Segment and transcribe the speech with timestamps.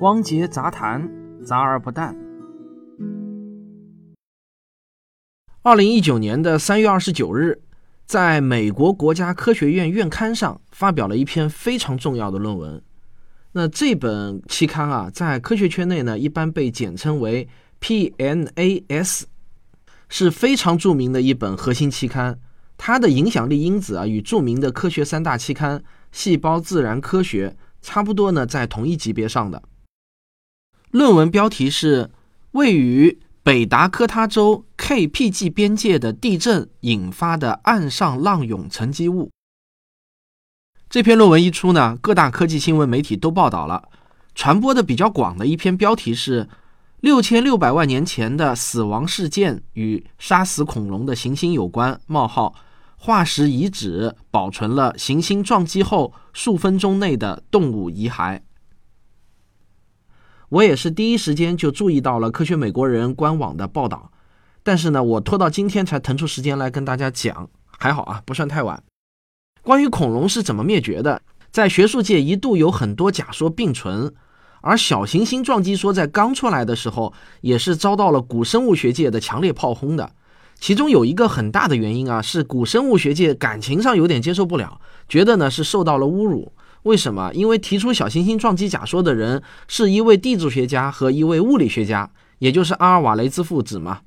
[0.00, 1.06] 汪杰杂谈，
[1.44, 2.16] 杂而不淡。
[5.60, 7.60] 二零一九年的三月二十九日，
[8.06, 12.82] 在美国国家科学院院刊上发表了一篇非常重要的论文。
[13.52, 17.46] 那这本期刊啊，在科学圈内呢，一般被简称为
[17.82, 19.24] PNAS，
[20.08, 22.38] 是非常著名的一本核心期刊。
[22.78, 25.78] 它的影响力因子啊，与著名的科学三大期刊
[26.10, 27.50] 《细胞自然科学》
[27.82, 29.62] 差不多呢，在同一级别上的。
[30.90, 32.10] 论文标题是
[32.52, 39.30] “位于北达科他州 KPG 边界的地震引发的岸上浪涌沉积物”。
[40.90, 43.88] 这篇论文一出呢，各大科技新闻媒体都报道了。
[44.34, 46.48] 传播的比较广的一篇标题是
[47.00, 52.00] “六千六百万年前的死亡事件与杀死恐龙的行星有关”。
[52.06, 52.54] 冒号。
[53.02, 58.38] 化石遗址保存了行星撞击后数分钟内的动物遗骸。
[60.50, 64.10] 我也是第一时间就注意到了科学美国人官网的报道，
[64.64, 67.48] 但是呢，我拖到今天才腾出时间来跟大家讲，
[67.78, 68.82] 还好啊，不算太晚。
[69.62, 74.12] 关于恐龙是怎么灭绝的，在学术界一度有很多假说并存，
[74.60, 80.10] 而小行星撞击说在刚出来的时候，也是遭到了古生物学界的强烈炮轰的。
[80.58, 86.52] 其中有一个很大的原因啊，是古生物学界感情上有点接受不了，觉得呢是受到了侮辱。
[86.84, 87.30] 为什么？
[87.34, 94.00] 因为提出小行星撞击假说的人是一位地质学家和一位物理学家，也就是阿尔瓦雷兹父子嘛。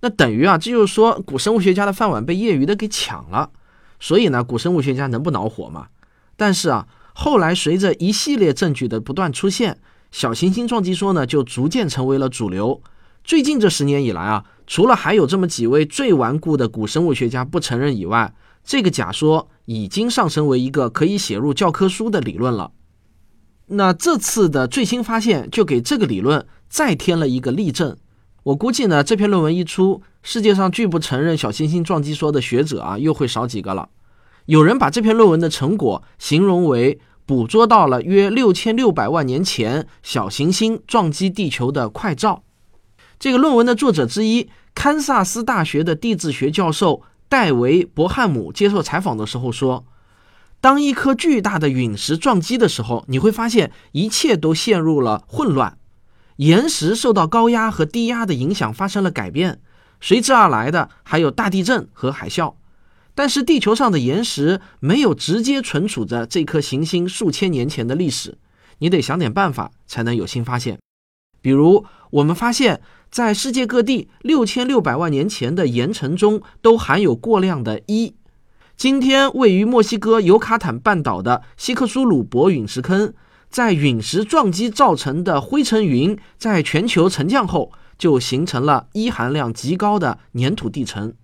[0.00, 3.50] 那等于啊，这就是说古生物学家的饭碗被业余的给抢了。
[3.98, 5.88] 所以呢，古生物学家能不恼火吗？
[6.36, 9.78] 但是啊，后来随着一系列证据的不断出现，
[10.12, 12.80] 小行星撞击说呢就逐渐成为了主流。
[13.24, 14.44] 最近这十年以来啊。
[14.66, 18.34] 除了还有这么几位最顽固的古生物学家不承认以外，
[18.64, 22.72] 这个假说已经上升为一个可以写入教科书的理论了。
[23.66, 27.96] 那这次的最新发现就给这个理论再添了一个例证。
[28.44, 33.88] 我估计呢，这篇论文一出，世界上拒不承认小行星撞击说的学者啊，又会少几个了。
[34.46, 42.43] 有人把这篇论文的成果形容为捕捉到了约六千六百万年前小行星撞击地球的快照。
[43.24, 49.86] 这个论文的作者之一，堪萨斯大学的地质学教授戴维·伯汉姆接受采访的时候说
[50.60, 55.78] ：“当一颗巨大的陨石撞击的时候，你会发现一切都陷入了混乱，
[56.36, 59.58] 岩石受到高压和低压的影响发生了改变，
[60.02, 62.56] 随之而来的还有大地震和海啸。
[63.14, 68.36] 但是地球上的岩石没有直接存储着这颗行星数千年前的历史，
[68.80, 70.78] 你得想点办法才能有新发现。
[71.40, 72.82] 比如，我们发现。”
[73.14, 78.14] 在世界各地六千六百万年前的岩层中都含有过量的铱。
[78.76, 83.14] 今天位于墨西哥尤卡坦半岛的西克苏鲁伯陨石坑，
[83.48, 91.14] 在陨石撞击造成的灰尘云在全球沉降后，就形成了铱含量极高的粘土地层。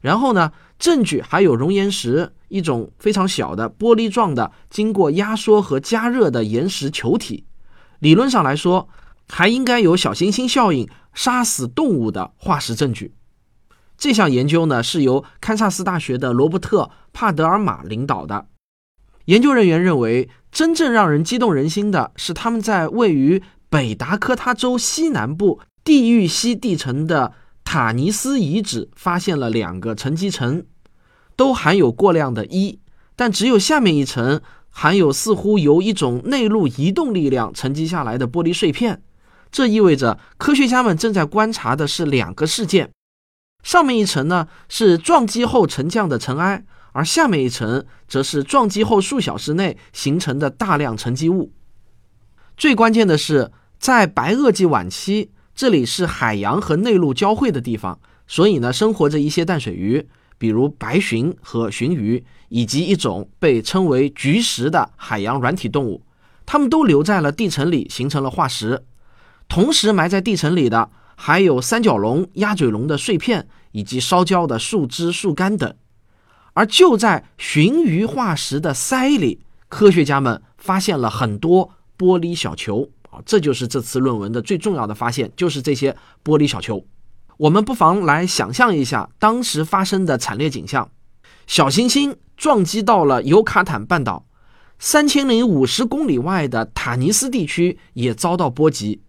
[0.00, 7.44] 然后呢，证据还有熔岩石，一种非常小的玻璃状的、经过压缩和加热的岩石球体。
[7.98, 8.88] 理论上来说，
[9.28, 10.88] 还应该有小行星效应。
[11.16, 13.14] 杀死动物的化石证据。
[13.96, 16.82] 这项研究呢，是由堪萨斯大学的罗伯特·
[17.14, 18.48] 帕德尔玛领导的。
[19.24, 27.32] 研究人员认为，真正让人激动人心的是，他们在位于北达科他州西南部地域西地层的
[27.64, 30.66] 塔尼斯遗址发现了两个沉积层，
[31.34, 32.80] 都含有过量的铱，
[33.16, 39.00] 但只有下面一层含有似乎由一种内陆移动力量沉积下来的玻璃碎片。
[39.50, 42.90] 这意味着科学家们正在观察的是两个事件，
[43.62, 51.52] 上面一层呢是撞击后沉降的尘埃，而下面一层则是撞击后数小时内形成的大量沉积物。
[52.56, 60.06] 最关键的是，在白垩纪晚期，这里是海洋和内陆交汇的地方，所以呢，生活着一些淡水鱼，
[60.38, 66.02] 比如白鲟和鲟鱼，以及一种被称为菊石的海洋软体动物，
[66.46, 68.82] 它们都留在了地层里，形成了化石。
[69.48, 75.74] 同时埋在地层里的还有三角龙、鸭嘴龙的碎片，以及烧焦的树枝、树干等。
[76.54, 82.88] 而就在鲟鱼化石的鳃里，科学家们发现了很多玻璃小球。
[83.10, 86.84] 啊，这就是这次论文的最重要的发现，就是这些玻璃小球。
[87.36, 90.90] 我们不妨来想象一下当时发生的惨烈景象：
[91.46, 94.26] 小行星撞击到了尤卡坦半岛，
[94.78, 99.02] 三千零五十公里外的塔尼斯地区也遭到波及。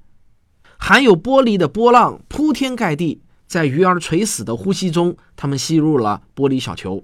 [0.77, 7.03] 含有玻璃的波浪铺天盖地，在鱼儿垂死的呼吸中，它们吸入了玻璃小球。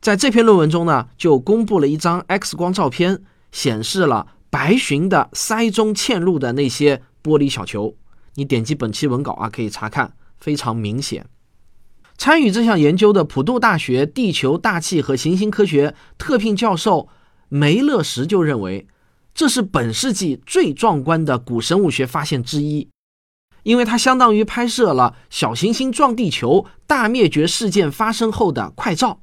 [0.00, 7.96] 在这篇论文中呢，就公布了一张 X 光照片，显示了白鲟的鳃中嵌入的那些玻璃小球。
[8.34, 11.26] 你点击本期文稿啊，可以查看，非常明显。
[12.16, 17.08] 参与这项研究的普渡大学地球大气和行星科学特聘教授
[17.48, 18.86] 梅勒什就认为，
[19.34, 22.88] 这是本世纪最壮观的古生物学发现之一，
[23.68, 29.20] 因为它相当于拍摄了小行星撞地球大灭绝事件发生后的快照。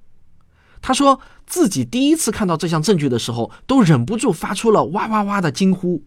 [0.83, 6.03] 他说自己第一次看到这项证据的时候，都忍不住发出了哇哇哇的惊呼。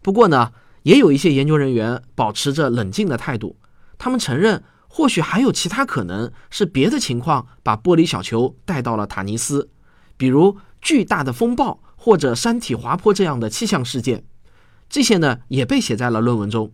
[0.00, 0.52] 不过呢，
[0.84, 3.58] 也有一些研究人员保持着冷静的态度，
[3.98, 4.64] 他们承认。
[4.88, 9.68] 或许还有其他可能是别的情况把玻璃小球带到了塔尼斯，
[10.16, 14.24] 比如巨大的风暴或者山体滑坡这样的气象事件。
[14.88, 16.70] 这些呢也被写在了论文中。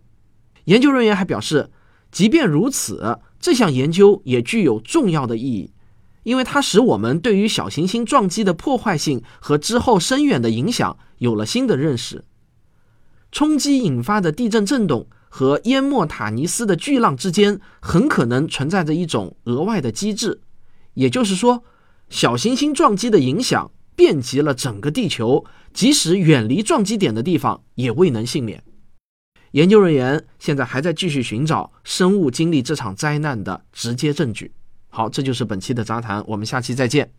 [0.65, 1.69] 研究人员还表示，
[2.11, 5.71] 即便如此，这项研究也具有重要的意义，
[6.23, 12.23] 因为它使我们对于小行星撞击的破坏性和之后深远的影响有了新的认识。
[13.31, 15.07] 冲击引发的地震震动。
[15.33, 20.41] 和淹没塔尼斯的巨浪之间很可能存在着一种额外的机制，
[20.95, 21.63] 也就是说，
[22.09, 28.61] 小行星撞击的影响遍及了整个地球，即使远离撞击点的地方也未能幸免。
[29.51, 34.51] 研究人员现在还在继续寻找生物经历这场灾难的直接证据。
[34.89, 37.11] 好，这就是本期的杂谈，我们下期再见。